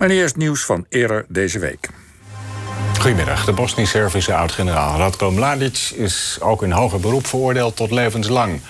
[0.00, 1.88] Maar eerst nieuws van eerder deze week.
[3.00, 3.44] Goedemiddag.
[3.44, 8.60] De Bosnisch-Servische oud-generaal Radko Mladic is ook in hoger beroep veroordeeld tot levenslang.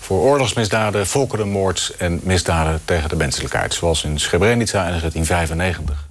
[0.00, 3.74] Voor oorlogsmisdaden, volkerenmoord en misdaden tegen de menselijkheid.
[3.74, 6.06] Zoals in Srebrenica in 1995.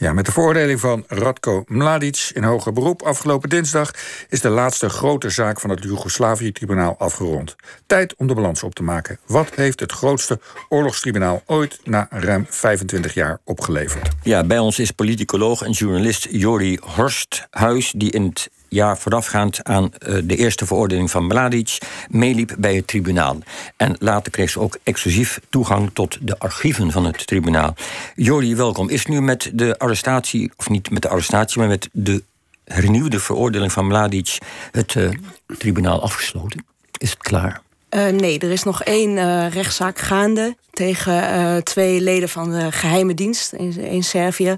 [0.00, 3.90] Ja, met de veroordeling van Radko Mladic in hoger beroep afgelopen dinsdag
[4.28, 7.56] is de laatste grote zaak van het Joegoslavië-tribunaal afgerond.
[7.86, 9.18] Tijd om de balans op te maken.
[9.26, 14.08] Wat heeft het grootste oorlogstribunaal ooit na ruim 25 jaar opgeleverd?
[14.22, 19.92] Ja, bij ons is politicoloog en journalist Jori Horsthuis, die in het jaar voorafgaand aan
[19.92, 21.78] eh, de eerste veroordeling van Mladic
[22.10, 23.38] meeliep bij het tribunaal.
[23.76, 27.74] En later kreeg ze ook exclusief toegang tot de archieven van het tribunaal.
[28.14, 28.88] Jori, welkom.
[28.88, 32.22] Is nu met de arrestatie, of niet met de arrestatie, maar met de
[32.64, 34.38] hernieuwde veroordeling van Mladic
[34.70, 35.10] het uh,
[35.58, 36.64] tribunaal afgesloten?
[36.98, 37.66] Is het klaar?
[37.90, 42.72] Uh, nee, er is nog één uh, rechtszaak gaande tegen uh, twee leden van de
[42.72, 44.56] geheime dienst in, in Servië.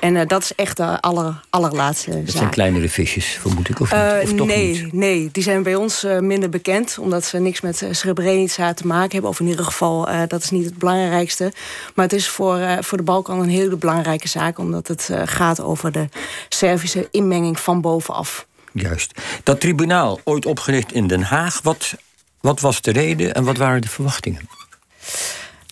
[0.00, 2.36] En dat is echt de aller, allerlaatste dat zaak.
[2.36, 4.22] zijn kleinere visjes, vermoed ik, of niet?
[4.22, 4.92] Of toch nee, niet?
[4.92, 6.98] nee, die zijn bij ons minder bekend...
[7.00, 9.30] omdat ze niks met Srebrenica te maken hebben.
[9.30, 11.52] Of in ieder geval, dat is niet het belangrijkste.
[11.94, 14.58] Maar het is voor, voor de Balkan een hele belangrijke zaak...
[14.58, 16.08] omdat het gaat over de
[16.48, 18.46] Servische inmenging van bovenaf.
[18.72, 19.20] Juist.
[19.42, 21.60] Dat tribunaal, ooit opgericht in Den Haag...
[21.62, 21.94] wat
[22.40, 24.48] wat was de reden en wat waren de verwachtingen?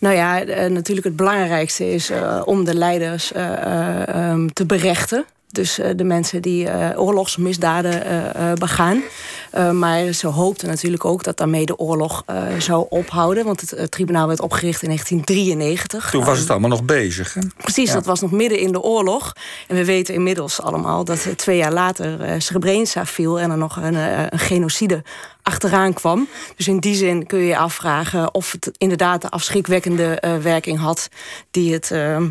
[0.01, 5.25] Nou ja, natuurlijk het belangrijkste is uh, om de leiders uh, um, te berechten.
[5.51, 8.03] Dus de mensen die oorlogsmisdaden
[8.59, 9.03] begaan.
[9.73, 12.25] Maar ze hoopten natuurlijk ook dat daarmee de oorlog
[12.59, 13.45] zou ophouden.
[13.45, 16.11] Want het tribunaal werd opgericht in 1993.
[16.11, 17.35] Toen was het allemaal nog bezig.
[17.35, 17.41] Hè?
[17.57, 17.95] Precies, ja.
[17.95, 19.33] dat was nog midden in de oorlog.
[19.67, 23.41] En we weten inmiddels allemaal dat twee jaar later Srebrenica viel...
[23.41, 23.95] en er nog een,
[24.33, 25.03] een genocide
[25.47, 26.29] achteraan kwam.
[26.57, 30.79] Dus in die zin kun je je afvragen of het inderdaad de afschrikwekkende uh, werking
[30.79, 31.09] had
[31.51, 32.23] die het uh,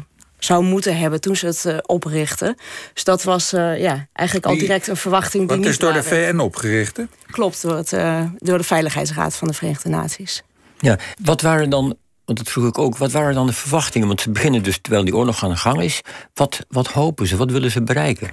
[0.46, 2.56] zou moeten hebben toen ze het uh, oprichten.
[2.94, 6.04] Dus dat was ja, eigenlijk al direct een verwachting die is door de.
[6.04, 6.98] VN opgericht?
[6.98, 7.04] Hè?
[7.32, 7.90] Klopt, door, het,
[8.38, 10.44] door de Veiligheidsraad van de Verenigde Naties.
[10.80, 14.08] Ja, wat waren dan want dat vroeg ik ook, wat waren dan de verwachtingen?
[14.08, 16.02] Want ze beginnen dus terwijl die oorlog aan de gang is.
[16.34, 17.38] Wat, wat hopen ze?
[17.38, 18.30] Wat willen ze bereiken?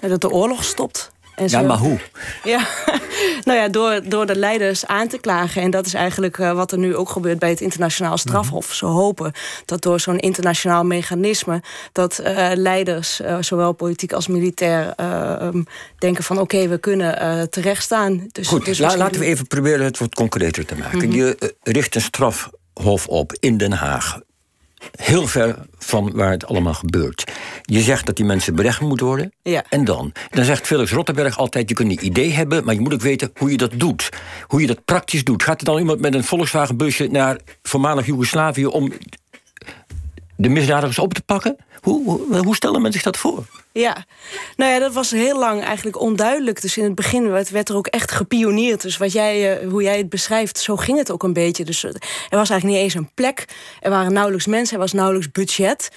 [0.00, 1.12] Ja, dat de oorlog stopt.
[1.34, 1.66] En ja, zo.
[1.66, 1.98] maar hoe?
[2.44, 2.68] Ja,
[3.44, 5.62] nou ja, door, door de leiders aan te klagen.
[5.62, 8.72] En dat is eigenlijk uh, wat er nu ook gebeurt bij het internationaal strafhof.
[8.72, 9.32] Ze hopen
[9.64, 11.62] dat door zo'n internationaal mechanisme...
[11.92, 14.94] dat uh, leiders, uh, zowel politiek als militair,
[15.42, 15.66] um,
[15.98, 16.38] denken van...
[16.38, 18.26] oké, okay, we kunnen terechtstaan.
[18.32, 20.98] Dus, Goed, dus la, laten we even proberen het wat concreter te maken.
[20.98, 21.12] Mm -hmm.
[21.12, 24.18] Je richt een strafhof op in Den Haag
[24.92, 27.24] heel ver van waar het allemaal gebeurt.
[27.62, 29.32] Je zegt dat die mensen berecht moeten worden.
[29.42, 29.64] Ja.
[29.68, 30.12] En dan?
[30.30, 31.68] Dan zegt Felix Rottenberg altijd...
[31.68, 34.08] je kunt een idee hebben, maar je moet ook weten hoe je dat doet.
[34.46, 35.42] Hoe je dat praktisch doet.
[35.42, 38.66] Gaat er dan iemand met een Volkswagenbusje naar voormalig Joegoslavië...
[38.66, 38.92] om
[40.36, 41.56] de misdadigers op te pakken?
[41.80, 43.46] Hoe, hoe, hoe stellen mensen zich dat voor?
[43.72, 44.04] Ja,
[44.56, 46.62] nou ja, dat was heel lang eigenlijk onduidelijk.
[46.62, 48.82] Dus in het begin werd, werd er ook echt gepioneerd.
[48.82, 51.64] Dus wat jij, uh, hoe jij het beschrijft, zo ging het ook een beetje.
[51.64, 51.92] Dus er
[52.30, 53.44] was eigenlijk niet eens een plek.
[53.80, 55.88] Er waren nauwelijks mensen, er was nauwelijks budget.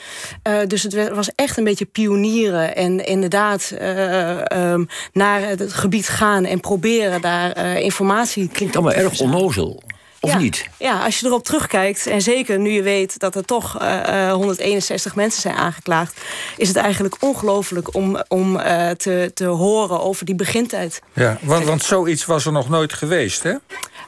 [0.47, 2.76] Uh, dus het werd, was echt een beetje pionieren.
[2.76, 8.50] En inderdaad uh, um, naar het gebied gaan en proberen daar informatie...
[8.50, 9.84] Klinkt allemaal erg onnozel.
[10.19, 10.67] Of ja, niet?
[10.78, 15.16] Ja, als je erop terugkijkt, en zeker nu je weet dat er toch uh, 161
[15.16, 16.22] mensen zijn aangeklaagd,
[16.57, 21.01] is het eigenlijk ongelooflijk om, om uh, te, te horen over die begintijd.
[21.13, 23.50] Ja, want, want zoiets was er nog nooit geweest, hè?
[23.51, 23.57] Uh,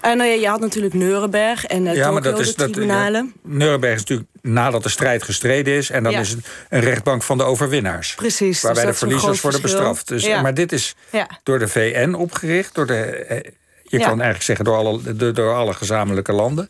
[0.02, 3.34] nou ja, je had natuurlijk Nuremberg en uh, ja, maar dat is, de tribunalen.
[3.44, 5.90] Dat, ja, Nuremberg is natuurlijk nadat de strijd gestreden is...
[5.90, 6.20] en dan Ja.
[6.20, 6.40] is het
[6.70, 8.16] een rechtbank van de overwinnaars.
[8.16, 8.62] Precies.
[8.62, 9.82] Waarbij dus de verliezers worden verschil.
[9.82, 10.08] bestraft.
[10.08, 10.42] Dus, Ja.
[10.42, 11.28] Maar dit is Ja.
[11.44, 13.26] door de VN opgericht, door de...
[13.92, 14.04] eh, Je Ja.
[14.10, 16.70] kan eigenlijk zeggen door alle, de- door alle gezamenlijke landen.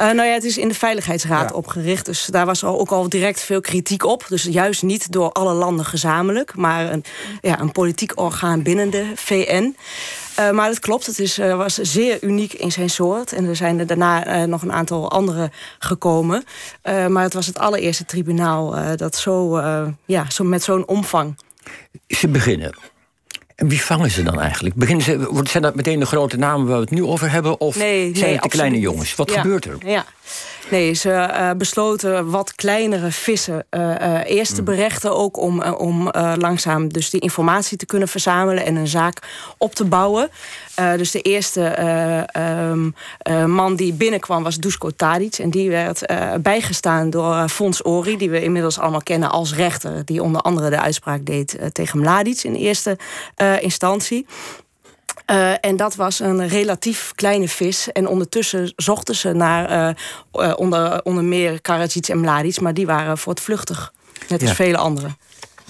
[0.00, 1.54] Uh, nou ja, het is in de Veiligheidsraad Ja.
[1.56, 2.06] opgericht.
[2.06, 4.24] Dus daar was al, ook al direct veel kritiek op.
[4.28, 7.04] Dus juist niet door alle landen gezamenlijk, maar een,
[7.40, 9.76] ja, een politiek orgaan binnen de VN.
[10.40, 13.32] Uh, maar het klopt, het is, uh, was zeer uniek in zijn soort.
[13.32, 16.44] En er zijn er daarna uh, nog een aantal andere gekomen.
[16.84, 20.86] Uh, maar het was het allereerste tribunaal uh, dat zo, uh, ja, zo met zo'n
[20.86, 21.38] omvang.
[22.06, 22.74] Ze beginnen.
[23.60, 24.74] En wie vangen ze dan eigenlijk?
[24.74, 27.60] Beginnen ze, wordt- zijn dat meteen de grote namen waar we het nu over hebben?
[27.60, 29.14] Of Nee, zijn nee, het de absoluut kleine jongens?
[29.14, 29.40] Wat Ja.
[29.40, 29.76] gebeurt er?
[29.86, 30.04] Ja.
[30.68, 34.56] Nee, ze eh, besloten wat kleinere vissen eh, eh, eerst Mm.
[34.56, 35.16] te berechten.
[35.16, 39.18] Ook om, om langzaam dus die informatie te kunnen verzamelen en een zaak
[39.58, 40.30] op te bouwen.
[40.96, 45.38] Dus de eerste eh, ehm, eh, man die binnenkwam was Dusko Tadic.
[45.38, 46.02] En die werd
[46.42, 50.04] bijgestaan door Fons Ori, die we inmiddels allemaal kennen als rechter.
[50.04, 52.98] Die onder andere de uitspraak deed tegen Mladic in eerste
[53.60, 54.26] instantie.
[55.30, 57.92] Uh, en dat was een relatief kleine vis.
[57.92, 59.94] En ondertussen zochten ze naar uh,
[60.44, 63.92] uh, onder, onder meer Karadzic en Mladic, maar die waren voortvluchtig.
[64.28, 65.16] Net als vele anderen.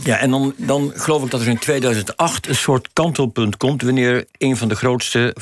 [0.05, 3.83] Ja, en dan, dan geloof ik dat er in 2008 een soort kantelpunt komt...
[3.83, 5.35] wanneer een van de grootste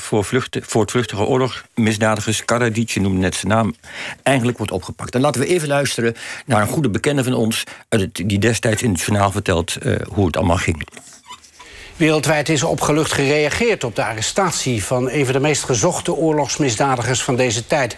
[0.61, 2.45] voortvluchtige oorlogsmisdadigers...
[2.45, 3.75] Karadzic, je noemde net zijn naam,
[4.23, 5.15] eigenlijk wordt opgepakt.
[5.15, 7.63] En laten we even luisteren naar een goede bekende van ons...
[8.11, 10.87] die destijds in het journaal vertelt uh, hoe het allemaal ging.
[11.99, 17.35] Wereldwijd is opgelucht gereageerd op de arrestatie van een van de meest gezochte oorlogsmisdadigers van
[17.35, 17.95] deze tijd.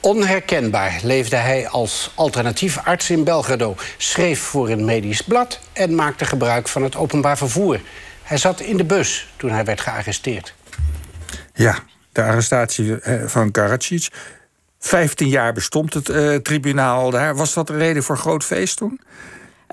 [0.00, 6.24] Onherkenbaar leefde hij als alternatief arts in Belgrado, schreef voor een medisch blad en maakte
[6.24, 7.80] gebruik van het openbaar vervoer.
[8.22, 10.54] Hij zat in de bus toen hij werd gearresteerd.
[11.52, 11.78] Ja,
[12.12, 14.08] de arrestatie eh, van Karadzic.
[14.78, 17.36] 15 jaar bestond het uh, tribunaal daar.
[17.36, 19.00] Was dat een reden voor groot feest toen?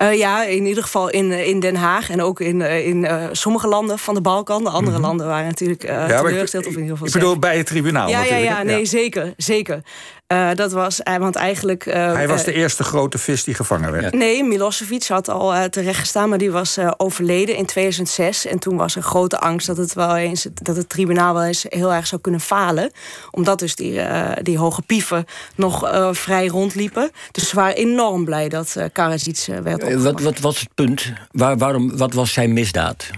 [0.02, 3.68] Uh, ja, in ieder geval in, in Den Haag en ook in, in uh, sommige
[3.68, 4.64] landen van de Balkan.
[4.64, 5.02] De andere mm -hmm.
[5.02, 6.66] landen waren natuurlijk uh, ja, teleurgesteld.
[6.66, 8.44] Of in ieder geval ik bedoel, bij het tribunaal ja, natuurlijk.
[8.44, 9.34] Ja, ja, nee, zeker.
[9.36, 9.82] zeker.
[10.32, 11.86] Uh, dat was, uh, want eigenlijk...
[11.86, 14.14] Uh, Hij was de eerste grote vis die gevangen werd.
[14.14, 18.46] Nee, Milosevic had al terecht gestaan, maar die was overleden in 2006.
[18.46, 21.64] En toen was er grote angst dat het, wel eens, dat het tribunaal wel eens
[21.68, 22.90] heel erg zou kunnen falen.
[23.30, 24.00] Omdat dus die,
[24.42, 25.24] die hoge pieven
[25.54, 27.10] nog vrij rondliepen.
[27.30, 30.02] Dus ze waren enorm blij dat uh, Karadzic werd opgepakt.
[30.02, 31.12] Wat, wat was het punt?
[31.30, 33.10] Waar, waarom, wat was zijn misdaad?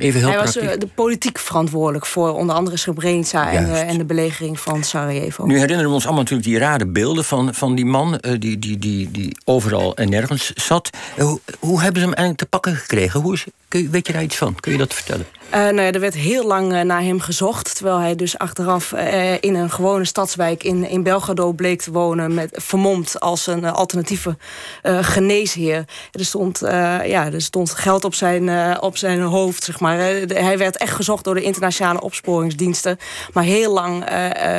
[0.00, 0.78] Even heel Hij was praktisch.
[0.78, 5.46] de politiek verantwoordelijk voor onder andere Srebrenica en, uh, en, de belegering van Sarajevo.
[5.46, 8.58] Nu herinneren we ons allemaal natuurlijk die rare beelden van, van die man uh, die,
[8.58, 10.90] die, die, die overal en nergens zat.
[11.18, 13.20] Hoe, hoe hebben ze hem eigenlijk te pakken gekregen?
[13.20, 14.54] Hoe is, kun je, weet je daar iets van?
[14.60, 15.26] Kun je dat vertellen?
[15.50, 17.74] Uh, nou ja, er werd heel lang uh, naar hem gezocht.
[17.76, 22.34] Terwijl hij dus achteraf uh, in een gewone stadswijk in, in Belgrado bleek te wonen.
[22.34, 24.36] Met, vermomd als een alternatieve
[24.82, 25.84] geneesheer.
[26.12, 26.58] Er stond,
[27.04, 29.96] ja, er stond geld op zijn, op zijn hoofd, zeg maar.
[30.28, 32.98] hij werd echt gezocht door de internationale opsporingsdiensten.
[33.32, 34.04] Maar heel lang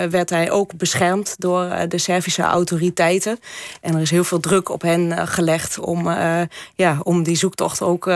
[0.10, 3.40] werd hij ook beschermd door de Servische autoriteiten.
[3.82, 6.10] En er is heel veel druk op hen gelegd om,
[6.76, 8.10] ja, om die zoektocht ook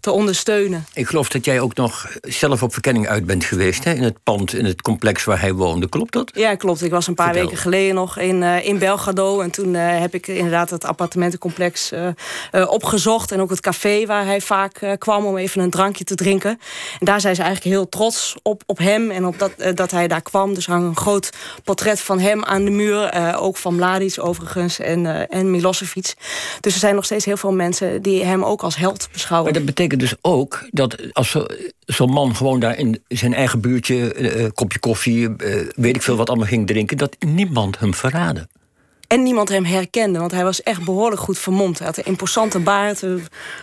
[0.00, 0.86] te ondersteunen.
[0.92, 3.84] Ik geloof dat jij ook nog zelf op verkenning uit bent geweest...
[3.84, 3.92] Hè?
[3.92, 5.88] in het pand, in het complex waar hij woonde.
[5.88, 6.30] Klopt dat?
[6.34, 6.82] Ja, klopt.
[6.82, 7.44] Ik was een paar Vertel.
[7.44, 9.40] weken geleden nog in, uh, in Belgrado...
[9.40, 13.32] en toen uh, heb ik inderdaad het appartementencomplex uh, opgezocht...
[13.32, 16.50] en ook het café waar hij vaak kwam om even een drankje te drinken.
[16.98, 20.08] En daar zijn ze eigenlijk heel trots op, op hem en op dat, dat hij
[20.08, 20.54] daar kwam.
[20.54, 21.30] Dus hang een groot
[21.64, 23.36] portret van hem aan de muur.
[23.36, 26.14] ook van Mladic overigens en, en Milosevic.
[26.60, 29.50] Dus er zijn nog steeds heel veel mensen die hem ook als held beschouwen.
[29.52, 31.36] Maar dat betekent dus ook dat als
[31.88, 34.18] zo'n man gewoon daar in zijn eigen buurtje...
[34.18, 36.96] een uh, kopje koffie, uh, weet ik veel wat allemaal ging drinken...
[36.96, 38.48] dat niemand hem verraadde.
[39.06, 41.78] En niemand hem herkende, want hij was echt behoorlijk goed vermomd.
[41.78, 43.04] Hij had een imposante baard,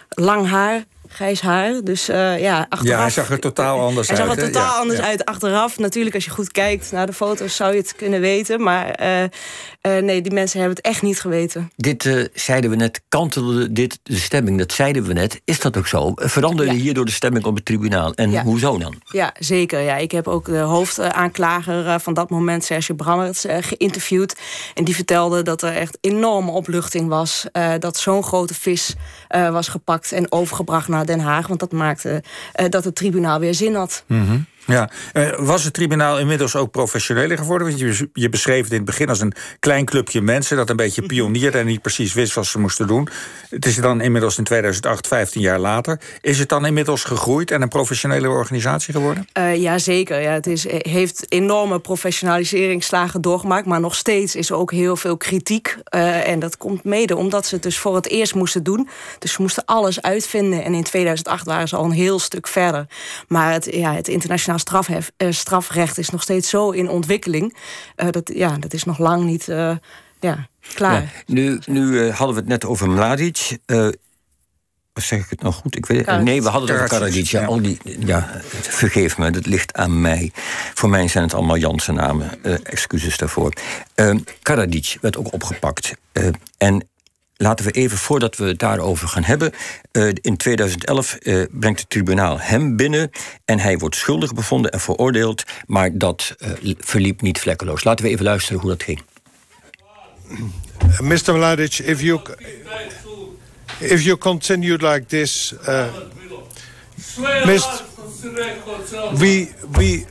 [0.09, 1.81] lang haar, grijs haar.
[1.83, 2.95] Dus uh, ja, achteraf...
[2.95, 4.27] Ja, hij zag er totaal anders hij uit.
[4.27, 5.05] Hij zag er totaal anders ja.
[5.05, 5.25] uit.
[5.25, 7.55] Achteraf, natuurlijk, als je goed kijkt naar de foto's...
[7.55, 8.63] zou je het kunnen weten.
[8.63, 9.29] Maar uh,
[9.85, 11.71] uh, nee, die mensen hebben het echt niet geweten.
[11.75, 14.57] Dit zeiden we net, kantelde dit de stemming.
[14.57, 15.41] Dat zeiden we net.
[15.45, 16.11] Is dat ook zo?
[16.15, 16.79] Veranderde ja.
[16.79, 18.13] hierdoor de stemming op het tribunaal?
[18.13, 18.43] En ja.
[18.43, 19.01] hoezo dan?
[19.11, 19.79] Ja, zeker.
[19.79, 19.97] Ja.
[19.97, 24.35] Ik heb ook de hoofdaanklager van dat moment, Serge Brammerts, geïnterviewd.
[24.73, 27.45] En die vertelde dat er echt enorme opluchting was.
[27.79, 28.95] dat zo'n grote vis
[29.27, 31.47] was gepakt en overgebracht naar Den Haag.
[31.47, 32.23] Want dat maakte
[32.59, 34.03] uh, dat het tribunaal weer zin had.
[34.07, 34.45] Mm -hmm.
[34.65, 37.67] Ja, uh, was het tribunaal inmiddels ook professioneler geworden?
[37.67, 40.57] Want je, je beschreef het in het begin als een klein clubje mensen...
[40.57, 43.07] dat een beetje pionierde en niet precies wist wat ze moesten doen.
[43.49, 45.99] Het is dan inmiddels in 2008, 15 jaar later.
[46.21, 49.27] Is het dan inmiddels gegroeid en een professionele organisatie geworden?
[49.37, 50.21] Uh, ja, zeker.
[50.21, 53.65] Ja, het is, heeft enorme professionaliseringsslagen doorgemaakt...
[53.65, 55.77] maar nog steeds is er ook heel veel kritiek.
[55.95, 58.89] Uh, en dat komt mede omdat ze het dus voor het eerst moesten doen.
[59.19, 60.63] Dus ze moesten alles uitvinden.
[60.63, 62.87] En in 2008 waren ze al een heel stuk verder.
[63.27, 67.57] Maar het, ja, het internationaal strafhef, uh, strafrecht is nog steeds zo in ontwikkeling.
[67.97, 69.75] Uh, dat, ja, dat is nog lang niet uh,
[70.19, 71.01] ja, klaar.
[71.01, 73.57] Ja, nu nu hadden we het net over Mladic.
[74.93, 75.75] zeg ik het nou goed?
[75.75, 77.25] Ik weet, nee, we hadden het over Karadzic.
[77.25, 80.31] Ja, al die, ja, vergeef me, dat ligt aan mij.
[80.73, 82.43] Voor mij zijn het allemaal Janse namen.
[82.63, 83.53] excuses daarvoor.
[84.41, 85.93] Karadzic werd ook opgepakt.
[86.57, 86.87] en
[87.37, 89.51] Laten we even, voordat we het daarover gaan hebben...
[89.91, 93.09] Uh, in 2011 uh, brengt het tribunaal hem binnen...
[93.45, 95.43] en hij wordt schuldig bevonden en veroordeeld...
[95.67, 97.83] maar dat uh, verliep niet vlekkeloos.
[97.83, 99.01] Laten we even luisteren hoe dat ging.
[101.01, 101.33] Mr.
[101.33, 102.21] Mladic, if you,
[103.79, 105.53] if you continued like this...
[107.45, 107.83] Mr.
[109.13, 110.05] We, we,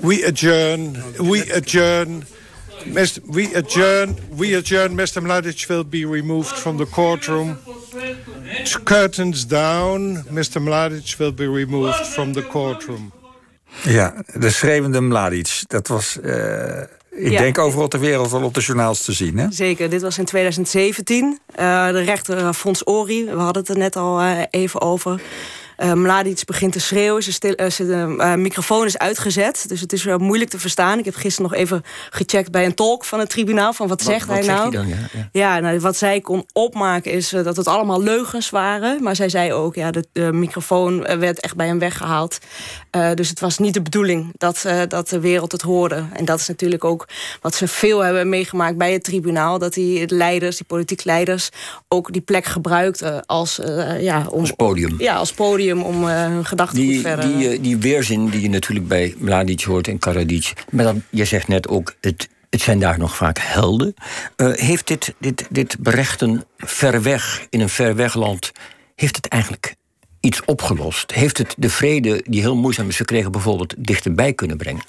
[0.00, 2.24] we adjourn, we adjourn...
[2.86, 3.20] Mr.
[3.26, 4.16] We adjourn.
[4.36, 4.94] We adjourn.
[4.96, 5.22] Mr.
[5.22, 7.56] Mladic will be removed from the courtroom.
[8.84, 10.24] Curtains down.
[10.30, 10.60] Mr.
[10.60, 13.12] Mladic will be removed from the courtroom.
[13.82, 15.62] Ja, de schreeuwende Mladic.
[15.66, 16.32] Dat was uh,
[17.10, 17.38] Ik Ja.
[17.38, 19.38] denk overal ter wereld wel op de journaals te zien.
[19.38, 19.46] Hè?
[19.50, 21.38] Zeker, dit was in 2017.
[21.54, 25.20] Eh, de rechter eh, Fons Ori, we hadden het er net al eh, even over.
[25.76, 29.64] Eh Mladic begint te schreeuwen, zijn stil, eh, zijn eh, microfoon is uitgezet.
[29.68, 30.98] Dus het is wel moeilijk te verstaan.
[30.98, 33.72] Ik heb gisteren nog even gecheckt bij een tolk van het tribunaal...
[33.72, 34.60] van wat, zegt wat hij nou?
[34.62, 34.88] hij dan?
[34.88, 35.28] Ja, ja.
[35.32, 39.02] Ja, nou, wat zij kon opmaken is dat het allemaal leugens waren.
[39.02, 42.38] Maar zij zei ook, ja, de, de microfoon werd echt bij hem weggehaald.
[42.90, 46.04] Eh, dus het was niet de bedoeling dat, dat de wereld het hoorde.
[46.12, 47.08] En dat is natuurlijk ook
[47.40, 49.58] wat ze veel hebben meegemaakt bij het tribunaal.
[49.58, 51.48] Dat die leiders, die politiek leiders,
[51.88, 53.60] ook die plek gebruikten als,
[53.98, 54.94] ja, om, Als podium.
[54.98, 57.36] Ja, als podium om eh, hun gedachten Die, verder...
[57.36, 60.52] die, eh, die weerzin die je natuurlijk bij Mladic hoort en Karadzic.
[60.70, 63.94] Maar dan, je zegt net ook, het, het zijn daar nog vaak helden.
[64.36, 68.52] Eh, heeft dit, dit, dit berechten ver weg, in een ver weg land...
[68.94, 69.74] heeft het eigenlijk
[70.20, 71.12] iets opgelost?
[71.12, 73.32] Heeft het de vrede die heel moeizaam is gekregen...
[73.32, 74.82] bijvoorbeeld dichterbij kunnen brengen?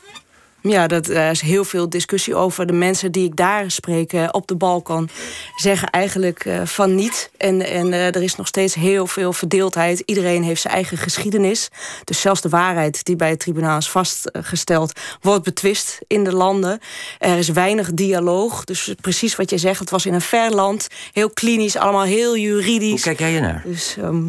[0.68, 2.66] Ja, dat, er is heel veel discussie over.
[2.66, 5.10] De mensen die ik daar spreek eh, op de Balkan
[5.56, 7.32] zeggen eigenlijk eh, van niet.
[7.38, 10.04] En, en eh, er is nog steeds heel veel verdeeldheid.
[10.06, 11.70] Iedereen heeft zijn eigen geschiedenis.
[12.04, 16.80] Dus zelfs de waarheid die bij het tribunaal is vastgesteld, wordt betwist in de landen.
[17.20, 18.64] Er is weinig dialoog.
[18.64, 20.88] Dus precies wat je zegt, het was in een ver land.
[21.12, 22.90] Heel klinisch, allemaal heel juridisch.
[22.90, 23.62] Hoe kijk jij ernaar?
[23.66, 24.28] Dus, ehm,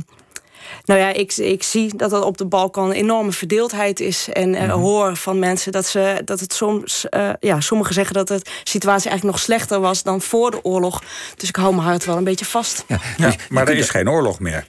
[0.85, 4.29] nou ja, ik, ik zie dat er op de Balkan een enorme verdeeldheid is.
[4.33, 7.09] En eh, hoor van mensen dat, ze, dat het soms...
[7.09, 11.03] eh, ja, sommigen zeggen dat de situatie eigenlijk nog slechter was dan voor de oorlog.
[11.37, 12.85] Dus ik hou mijn hart wel een beetje vast.
[12.89, 14.67] Ja, Ja, dus maar er is geen oorlog meer.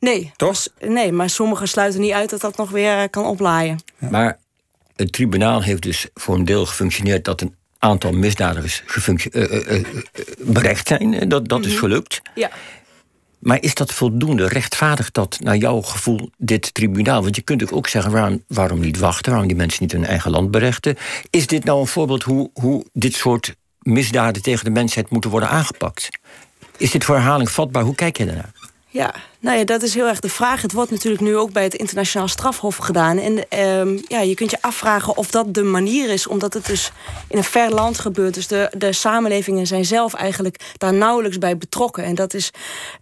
[0.00, 0.66] Nee, Toch?
[0.80, 3.78] nee, maar sommigen sluiten niet uit dat dat nog weer eh, kan oplaaien.
[3.98, 4.38] Maar
[4.96, 9.84] het tribunaal heeft dus voor een deel gefunctioneerd dat een aantal misdadigers gefunctio- eh,
[10.38, 11.28] berecht zijn.
[11.28, 12.20] Dat, dat is gelukt.
[12.34, 12.50] Ja.
[13.44, 14.48] Maar is dat voldoende?
[14.48, 17.22] Rechtvaardigt dat naar jouw gevoel dit tribunaal?
[17.22, 19.30] Want je kunt ook zeggen, waarom, waarom niet wachten?
[19.30, 20.96] Waarom die mensen niet hun eigen land berechten?
[21.30, 25.48] Is dit nou een voorbeeld hoe, hoe dit soort misdaden tegen de mensheid moeten worden
[25.48, 26.08] aangepakt?
[26.76, 27.82] Is dit voor herhaling vatbaar?
[27.82, 28.52] Hoe kijk je daarnaar?
[28.94, 30.62] Ja, nou ja, dat is heel erg de vraag.
[30.62, 33.18] Het wordt natuurlijk nu ook bij het internationaal strafhof gedaan.
[33.18, 36.92] En ehm, ja, je kunt je afvragen of dat de manier is, omdat het dus
[37.28, 38.34] in een ver land gebeurt.
[38.34, 42.04] Dus de, de samenlevingen zijn zelf eigenlijk daar nauwelijks bij betrokken.
[42.04, 42.50] En dat is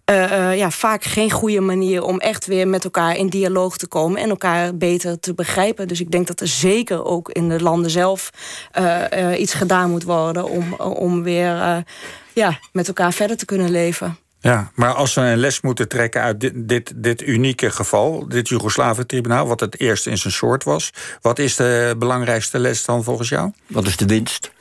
[0.05, 3.87] eh, eh, ja, vaak geen goede manier om echt weer met elkaar in dialoog te
[3.87, 5.87] komen en elkaar beter te begrijpen.
[5.87, 8.29] Dus ik denk dat er zeker ook in de landen zelf
[8.71, 11.83] eh, iets gedaan moet worden om, om weer
[12.33, 14.17] ja, met elkaar verder te kunnen leven.
[14.43, 18.49] Ja, maar als we een les moeten trekken uit dit, dit, dit unieke geval, dit
[18.49, 23.29] Joegoslaven-tribunaal, wat het eerste in zijn soort was, wat is de belangrijkste les dan volgens
[23.29, 23.51] jou?
[23.67, 24.51] Wat is de winst?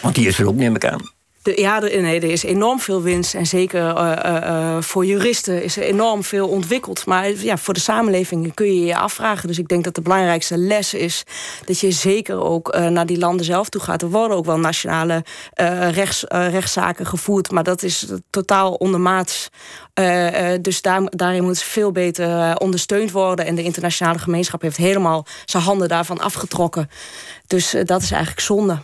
[0.00, 1.10] Want die is er ook, neem ik aan.
[1.54, 3.34] Ja, er, is enorm veel winst.
[3.34, 7.06] En zeker eh, eh, eh, voor juristen is er enorm veel ontwikkeld.
[7.06, 9.48] Maar ja, voor de samenleving kun je je afvragen.
[9.48, 11.22] Dus ik denk dat de belangrijkste les is
[11.64, 14.02] dat je zeker ook naar die landen zelf toe gaat.
[14.02, 15.24] Er worden ook wel nationale
[15.90, 17.50] rechts, rechtszaken gevoerd.
[17.50, 19.48] Maar dat is totaal ondermaats.
[20.60, 23.46] Dus daar, daarin moet veel beter ondersteund worden.
[23.46, 26.90] En de internationale gemeenschap heeft helemaal zijn handen daarvan afgetrokken.
[27.46, 28.78] Dus dat is eigenlijk zonde.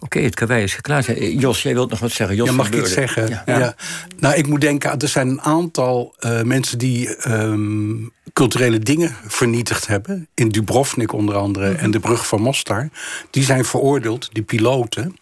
[0.00, 1.08] Oké, het karwei is geklaard.
[1.08, 2.36] Eh, Jos, jij wilt nog wat zeggen.
[2.36, 3.28] Jos Ja, mag ik iets zeggen?
[3.28, 3.42] Ja.
[3.46, 3.74] Ja.
[4.18, 7.96] Nou, ik moet denken, er zijn een aantal eh, mensen die ehm,
[8.32, 10.28] culturele dingen vernietigd hebben.
[10.34, 12.88] In Dubrovnik onder andere en de brug van Mostar.
[13.30, 15.16] Die zijn veroordeeld, die piloten.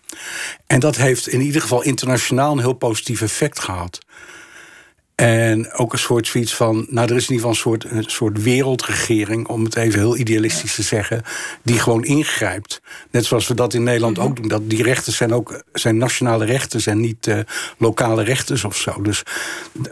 [0.66, 3.98] En dat heeft in ieder geval internationaal een heel positief effect gehad.
[5.22, 6.86] En ook een soort zoiets van.
[6.88, 10.16] Nou, er is in ieder geval een soort, een soort wereldregering, om het even heel
[10.16, 11.22] idealistisch te zeggen,
[11.62, 12.80] die gewoon ingrijpt.
[13.10, 14.48] Net zoals we dat in Nederland ook doen.
[14.48, 17.38] Dat die rechten zijn ook zijn nationale rechten zijn niet eh,
[17.78, 19.02] lokale rechten of zo.
[19.02, 19.22] Dus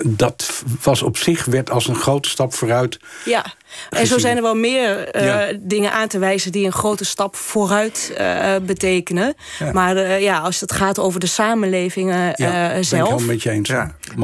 [0.06, 2.98] dat was op zich werd als een grote stap vooruit.
[3.24, 3.54] Ja,
[3.90, 5.52] en zo zijn er wel meer eh, Ja.
[5.60, 9.34] dingen aan te wijzen die een grote stap vooruit eh, betekenen.
[9.72, 13.26] Maar eh, ja, als het gaat over de samenlevingen Ja, eh, ben ik zelf.
[13.26, 13.68] met je eens.
[13.68, 13.94] Ja.
[14.00, 14.16] Het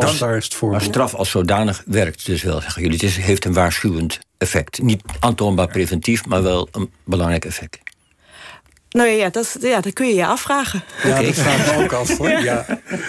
[0.70, 2.96] Maar straf als zodanig werkt dus wel, zeggen jullie.
[2.96, 4.82] Het is, heeft een waarschuwend effect.
[4.82, 7.78] Niet aantoonbaar preventief, maar wel een belangrijk effect.
[8.90, 10.82] Nou ja, dat, ja, dat kun je je afvragen.
[11.02, 12.28] Ja, dat vraag ik ook af hoor.
[12.42, 12.66] Ja.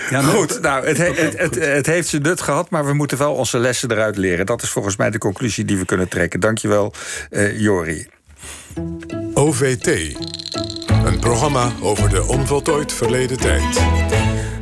[0.09, 3.17] Ja, Goed, nou, het, he- het, het, het heeft zijn nut gehad, maar we moeten
[3.17, 4.45] wel onze lessen eruit leren.
[4.45, 6.39] Dat is volgens mij de conclusie die we kunnen trekken.
[6.39, 6.93] Dankjewel,
[7.29, 8.07] eh Jori.
[9.33, 9.87] OVT.
[11.05, 13.79] Een programma over de onvoltooid verleden tijd.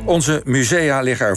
[0.04, 1.34] Onze musea liggen er